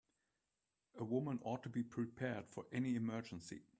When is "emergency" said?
2.95-3.61